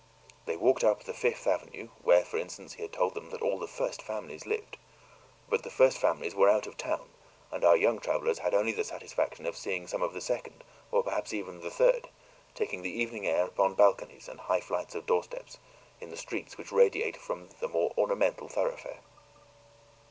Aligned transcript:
They 0.47 0.57
walked 0.57 0.83
up 0.83 1.03
the 1.03 1.13
Fifth 1.13 1.45
Avenue, 1.45 1.89
where, 2.01 2.25
for 2.25 2.37
instance, 2.39 2.73
he 2.73 2.81
had 2.81 2.91
told 2.91 3.13
them 3.13 3.29
that 3.29 3.43
all 3.43 3.59
the 3.59 3.67
first 3.67 4.01
families 4.01 4.47
lived. 4.47 4.77
But 5.47 5.61
the 5.61 5.69
first 5.69 5.99
families 5.99 6.33
were 6.33 6.49
out 6.49 6.65
of 6.65 6.75
town, 6.75 7.09
and 7.51 7.63
our 7.63 7.77
young 7.77 7.99
travelers 7.99 8.39
had 8.39 8.55
only 8.55 8.71
the 8.71 8.83
satisfaction 8.83 9.45
of 9.45 9.55
seeing 9.55 9.85
some 9.85 10.01
of 10.01 10.13
the 10.13 10.19
second 10.21 10.63
or 10.91 11.03
perhaps 11.03 11.35
even 11.35 11.61
the 11.61 11.69
third 11.69 12.09
taking 12.55 12.81
the 12.81 12.89
evening 12.99 13.27
air 13.27 13.45
upon 13.45 13.75
balconies 13.75 14.27
and 14.27 14.39
high 14.39 14.59
flights 14.61 14.95
of 14.95 15.05
doorsteps, 15.05 15.59
in 15.99 16.09
the 16.09 16.17
streets 16.17 16.57
which 16.57 16.71
radiate 16.71 17.15
from 17.15 17.49
the 17.59 17.67
more 17.67 17.93
ornamental 17.95 18.49
thoroughfare. 18.49 19.01